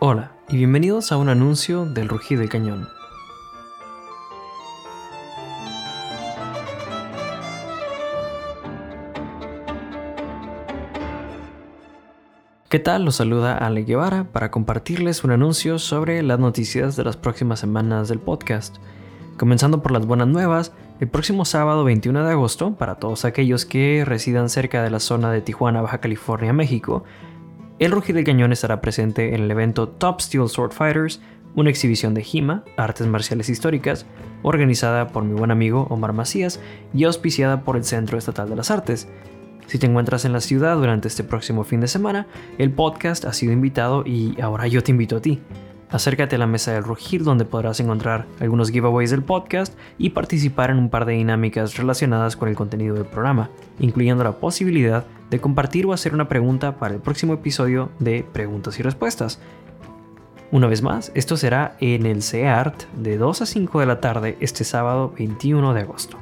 [0.00, 2.88] Hola y bienvenidos a un anuncio del rugido del cañón.
[12.68, 13.04] ¿Qué tal?
[13.04, 18.06] Los saluda Ale Guevara para compartirles un anuncio sobre las noticias de las próximas semanas
[18.06, 18.76] del podcast.
[19.36, 24.04] Comenzando por las buenas nuevas, el próximo sábado 21 de agosto, para todos aquellos que
[24.06, 27.02] residan cerca de la zona de Tijuana, Baja California, México,
[27.78, 31.20] el Rugido del Cañón estará presente en el evento Top Steel Sword Fighters,
[31.54, 34.04] una exhibición de HIMA, artes marciales históricas,
[34.42, 36.60] organizada por mi buen amigo Omar Macías
[36.92, 39.08] y auspiciada por el Centro Estatal de las Artes.
[39.66, 42.26] Si te encuentras en la ciudad durante este próximo fin de semana,
[42.58, 45.40] el podcast ha sido invitado y ahora yo te invito a ti.
[45.90, 50.70] Acércate a la mesa del Rugir donde podrás encontrar algunos giveaways del podcast y participar
[50.70, 53.48] en un par de dinámicas relacionadas con el contenido del programa,
[53.80, 58.78] incluyendo la posibilidad de compartir o hacer una pregunta para el próximo episodio de Preguntas
[58.78, 59.40] y Respuestas.
[60.50, 64.36] Una vez más, esto será en el CEART de 2 a 5 de la tarde
[64.40, 66.18] este sábado 21 de agosto.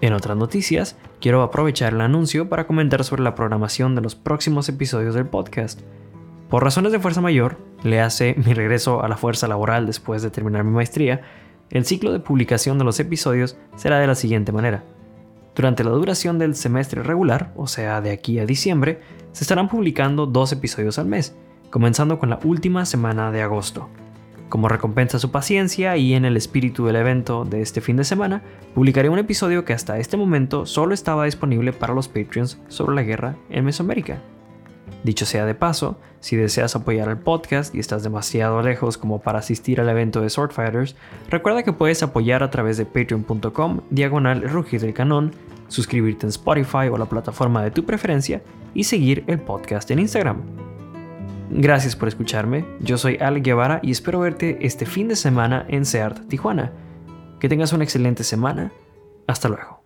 [0.00, 4.68] En otras noticias, quiero aprovechar el anuncio para comentar sobre la programación de los próximos
[4.68, 5.80] episodios del podcast.
[6.48, 10.30] Por razones de fuerza mayor, le hace mi regreso a la fuerza laboral después de
[10.30, 11.20] terminar mi maestría,
[11.70, 14.84] el ciclo de publicación de los episodios será de la siguiente manera.
[15.54, 19.00] Durante la duración del semestre regular, o sea, de aquí a diciembre,
[19.32, 21.36] se estarán publicando dos episodios al mes,
[21.70, 23.88] comenzando con la última semana de agosto.
[24.48, 28.04] Como recompensa a su paciencia y en el espíritu del evento de este fin de
[28.04, 28.42] semana,
[28.74, 33.02] publicaré un episodio que hasta este momento solo estaba disponible para los Patreons sobre la
[33.02, 34.22] guerra en Mesoamérica.
[35.04, 39.38] Dicho sea de paso, si deseas apoyar el podcast y estás demasiado lejos como para
[39.38, 40.96] asistir al evento de Swordfighters,
[41.30, 45.32] recuerda que puedes apoyar a través de patreon.com diagonal rugir del canon,
[45.68, 48.42] suscribirte en Spotify o la plataforma de tu preferencia
[48.74, 50.42] y seguir el podcast en Instagram.
[51.50, 55.86] Gracias por escucharme, yo soy Ale Guevara y espero verte este fin de semana en
[55.86, 56.72] SEART Tijuana.
[57.40, 58.72] Que tengas una excelente semana,
[59.26, 59.77] hasta luego.